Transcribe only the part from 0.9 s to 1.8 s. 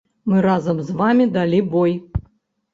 вамі далі